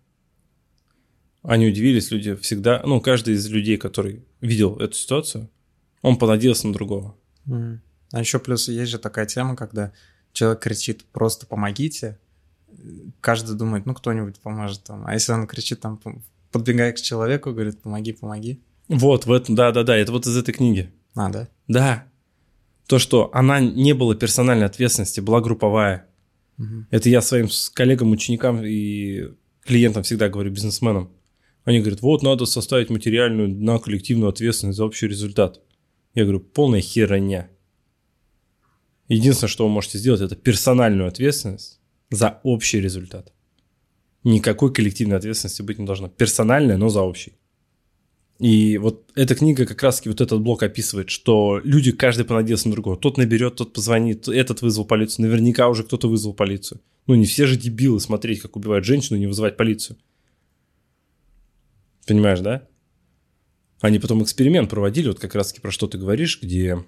они 1.41 1.67
удивились, 1.67 2.11
люди 2.11 2.35
всегда, 2.35 2.81
ну, 2.85 2.99
каждый 2.99 3.35
из 3.35 3.49
людей, 3.49 3.77
который 3.77 4.25
видел 4.41 4.75
эту 4.77 4.95
ситуацию, 4.95 5.49
он 6.01 6.17
понадеялся 6.17 6.67
на 6.67 6.73
другого. 6.73 7.15
Mm. 7.47 7.79
А 8.11 8.19
еще 8.19 8.39
плюс 8.39 8.67
есть 8.67 8.91
же 8.91 8.99
такая 8.99 9.25
тема, 9.25 9.55
когда 9.55 9.93
человек 10.33 10.61
кричит 10.61 11.05
«просто 11.05 11.45
помогите», 11.45 12.19
каждый 13.21 13.55
думает, 13.55 13.85
ну, 13.85 13.93
кто-нибудь 13.93 14.39
поможет 14.39 14.83
там. 14.83 15.05
А 15.05 15.13
если 15.13 15.31
он 15.31 15.47
кричит 15.47 15.81
там, 15.81 15.99
подбегая 16.51 16.93
к 16.93 17.01
человеку, 17.01 17.51
говорит, 17.51 17.81
помоги, 17.81 18.13
помоги. 18.13 18.61
Вот, 18.87 19.25
в 19.25 19.31
этом, 19.31 19.55
да-да-да, 19.55 19.95
это 19.95 20.11
вот 20.11 20.25
из 20.27 20.35
этой 20.35 20.53
книги. 20.53 20.91
А, 21.15 21.29
да? 21.29 21.49
Да. 21.67 22.05
То, 22.87 22.99
что 22.99 23.29
она 23.33 23.59
не 23.59 23.93
была 23.93 24.15
персональной 24.15 24.65
ответственности, 24.65 25.19
была 25.19 25.41
групповая. 25.41 26.07
Угу. 26.57 26.87
Это 26.91 27.09
я 27.09 27.21
своим 27.21 27.47
коллегам, 27.73 28.11
ученикам 28.11 28.63
и 28.65 29.29
клиентам 29.63 30.03
всегда 30.03 30.29
говорю, 30.29 30.51
бизнесменам. 30.51 31.11
Они 31.63 31.79
говорят, 31.79 32.01
вот 32.01 32.23
надо 32.23 32.45
составить 32.45 32.89
материальную 32.89 33.49
на 33.49 33.77
коллективную 33.79 34.29
ответственность 34.29 34.77
за 34.77 34.85
общий 34.85 35.07
результат. 35.07 35.61
Я 36.15 36.23
говорю, 36.23 36.39
полная 36.39 36.81
херня. 36.81 37.49
Единственное, 39.07 39.49
что 39.49 39.67
вы 39.67 39.73
можете 39.73 39.97
сделать, 39.97 40.21
это 40.21 40.35
персональную 40.35 41.07
ответственность 41.07 41.79
за 42.09 42.39
общий 42.43 42.79
результат. 42.79 43.33
Никакой 44.23 44.73
коллективной 44.73 45.17
ответственности 45.17 45.61
быть 45.61 45.79
не 45.79 45.85
должно. 45.85 46.09
Персональная, 46.09 46.77
но 46.77 46.89
за 46.89 47.01
общий. 47.01 47.38
И 48.39 48.77
вот 48.77 49.03
эта 49.15 49.35
книга 49.35 49.65
как 49.65 49.83
раз 49.83 50.01
вот 50.05 50.21
этот 50.21 50.41
блок 50.41 50.63
описывает, 50.63 51.09
что 51.09 51.59
люди, 51.63 51.91
каждый 51.91 52.23
понадеялся 52.23 52.69
на 52.69 52.73
другого. 52.73 52.95
Тот 52.95 53.17
наберет, 53.17 53.55
тот 53.55 53.73
позвонит, 53.73 54.29
этот 54.29 54.61
вызвал 54.61 54.85
полицию. 54.85 55.27
Наверняка 55.27 55.67
уже 55.67 55.83
кто-то 55.83 56.07
вызвал 56.07 56.33
полицию. 56.33 56.79
Ну, 57.05 57.15
не 57.15 57.25
все 57.25 57.45
же 57.45 57.57
дебилы 57.57 57.99
смотреть, 57.99 58.39
как 58.39 58.55
убивают 58.55 58.85
женщину, 58.85 59.19
не 59.19 59.27
вызывать 59.27 59.57
полицию. 59.57 59.97
Понимаешь, 62.07 62.39
да? 62.39 62.65
Они 63.81 63.99
потом 63.99 64.23
эксперимент 64.23 64.69
проводили, 64.69 65.09
вот 65.09 65.19
как 65.19 65.35
раз-таки 65.35 65.61
про 65.61 65.71
что 65.71 65.87
ты 65.87 65.97
говоришь, 65.97 66.41
где 66.41 66.83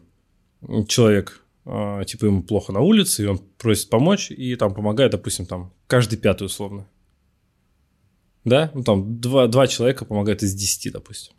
человек 0.87 1.43
а, 1.65 2.03
типа 2.05 2.25
ему 2.25 2.43
плохо 2.43 2.71
на 2.71 2.79
улице, 2.79 3.23
и 3.23 3.27
он 3.27 3.39
просит 3.57 3.89
помочь, 3.89 4.31
и 4.31 4.55
там 4.55 4.73
помогает, 4.73 5.11
допустим, 5.11 5.45
там 5.45 5.73
каждый 5.87 6.17
пятый 6.17 6.45
условно. 6.45 6.87
Да? 8.45 8.71
Ну, 8.73 8.83
там 8.83 9.19
два, 9.19 9.47
два 9.47 9.67
человека 9.67 10.05
помогают 10.05 10.43
из 10.43 10.53
десяти, 10.53 10.89
допустим. 10.89 11.33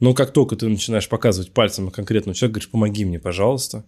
Но 0.00 0.14
как 0.14 0.32
только 0.32 0.56
ты 0.56 0.68
начинаешь 0.68 1.08
показывать 1.08 1.52
пальцем 1.52 1.86
на 1.86 1.90
конкретного 1.90 2.34
человека, 2.34 2.54
говоришь, 2.54 2.70
помоги 2.70 3.04
мне, 3.04 3.18
пожалуйста, 3.18 3.84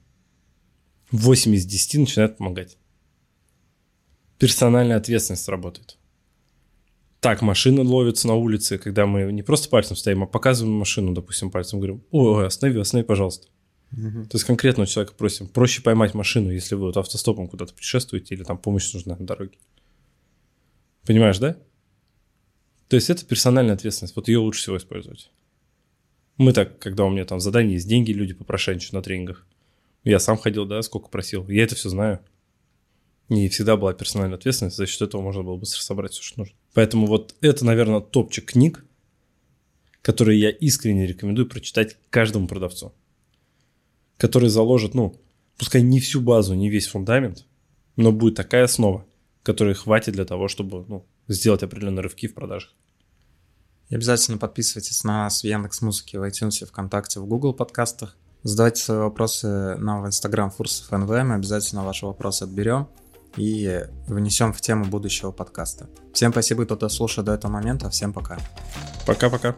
8 1.12 1.54
из 1.54 1.66
10 1.66 2.00
начинает 2.00 2.36
помогать. 2.36 2.78
Персональная 4.38 4.96
ответственность 4.96 5.48
работает. 5.48 5.98
Так, 7.20 7.42
машина 7.42 7.82
ловится 7.82 8.26
на 8.26 8.34
улице, 8.34 8.78
когда 8.78 9.06
мы 9.06 9.30
не 9.30 9.42
просто 9.42 9.68
пальцем 9.68 9.94
стоим, 9.94 10.22
а 10.22 10.26
показываем 10.26 10.76
машину, 10.78 11.12
допустим, 11.12 11.50
пальцем, 11.50 11.78
говорим, 11.78 12.02
ой, 12.10 12.46
останови, 12.46 12.80
останови, 12.80 13.06
пожалуйста. 13.06 13.48
Угу. 13.92 14.26
То 14.26 14.36
есть 14.36 14.44
конкретного 14.44 14.86
человека 14.86 15.14
просим. 15.16 15.46
Проще 15.48 15.82
поймать 15.82 16.14
машину, 16.14 16.50
если 16.50 16.76
вы 16.76 16.82
вот 16.82 16.96
автостопом 16.96 17.48
куда-то 17.48 17.74
путешествуете 17.74 18.34
или 18.34 18.42
там 18.42 18.56
помощь 18.56 18.92
нужна 18.94 19.16
на 19.16 19.26
дороге. 19.26 19.58
Понимаешь, 21.04 21.38
да? 21.38 21.56
То 22.88 22.96
есть 22.96 23.10
это 23.10 23.26
персональная 23.26 23.74
ответственность. 23.74 24.16
Вот 24.16 24.28
ее 24.28 24.38
лучше 24.38 24.62
всего 24.62 24.76
использовать. 24.76 25.30
Мы 26.40 26.52
так, 26.52 26.78
когда 26.78 27.04
у 27.04 27.10
меня 27.10 27.24
там 27.24 27.38
задание 27.38 27.74
есть, 27.74 27.86
деньги 27.86 28.12
люди 28.12 28.32
попрошайничают 28.32 28.94
на 28.94 29.02
тренингах. 29.02 29.46
Я 30.04 30.18
сам 30.18 30.38
ходил, 30.38 30.64
да, 30.64 30.80
сколько 30.82 31.08
просил. 31.08 31.46
Я 31.48 31.64
это 31.64 31.74
все 31.74 31.88
знаю. 31.90 32.20
И 33.28 33.48
всегда 33.48 33.76
была 33.76 33.92
персональная 33.92 34.38
ответственность, 34.38 34.76
за 34.76 34.86
счет 34.86 35.02
этого 35.02 35.20
можно 35.20 35.42
было 35.42 35.56
быстро 35.56 35.80
собрать 35.82 36.12
все, 36.12 36.22
что 36.22 36.40
нужно. 36.40 36.56
Поэтому 36.72 37.06
вот 37.06 37.34
это, 37.42 37.64
наверное, 37.64 38.00
топчик 38.00 38.46
книг, 38.52 38.84
которые 40.02 40.40
я 40.40 40.50
искренне 40.50 41.06
рекомендую 41.06 41.46
прочитать 41.46 41.96
каждому 42.08 42.48
продавцу 42.48 42.94
который 44.20 44.50
заложит, 44.50 44.94
ну, 44.94 45.16
пускай 45.56 45.80
не 45.80 45.98
всю 45.98 46.20
базу, 46.20 46.54
не 46.54 46.68
весь 46.68 46.86
фундамент, 46.86 47.46
но 47.96 48.12
будет 48.12 48.34
такая 48.34 48.64
основа, 48.64 49.06
которой 49.42 49.74
хватит 49.74 50.12
для 50.12 50.26
того, 50.26 50.46
чтобы 50.46 50.84
ну, 50.86 51.06
сделать 51.26 51.62
определенные 51.62 52.02
рывки 52.02 52.28
в 52.28 52.34
продажах. 52.34 52.74
И 53.90 53.94
обязательно 53.94 54.38
подписывайтесь 54.38 55.04
на 55.04 55.24
нас 55.24 55.42
в 55.42 55.44
Яндекс 55.44 55.82
Музыке, 55.82 56.18
в 56.18 56.22
iTunes, 56.22 56.64
ВКонтакте, 56.64 57.20
в 57.20 57.26
Google 57.26 57.52
подкастах. 57.52 58.16
Задавайте 58.42 58.82
свои 58.82 58.98
вопросы 58.98 59.76
нам 59.76 60.02
в 60.02 60.06
Instagram 60.06 60.50
Фурсов 60.50 60.90
НВ, 60.90 61.08
мы 61.08 61.34
обязательно 61.34 61.84
ваши 61.84 62.06
вопросы 62.06 62.44
отберем 62.44 62.88
и 63.36 63.84
внесем 64.06 64.52
в 64.52 64.60
тему 64.60 64.86
будущего 64.86 65.30
подкаста. 65.30 65.90
Всем 66.14 66.32
спасибо, 66.32 66.64
кто 66.64 66.76
дослушал 66.76 67.24
до 67.24 67.32
этого 67.34 67.52
момента, 67.52 67.90
всем 67.90 68.12
пока. 68.12 68.38
Пока-пока. 69.06 69.56